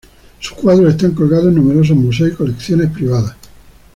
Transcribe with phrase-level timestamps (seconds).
[0.39, 3.35] Sus cuadros están colgados en numerosos museos y colecciones privadas.